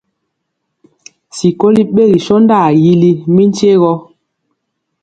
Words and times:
Sikoli 1.37 1.81
ɓegi 1.93 2.19
sɔndaa 2.27 2.67
yili 2.83 3.11
mi 3.33 3.43
nkye 3.49 3.71
gɔ. 3.81 3.91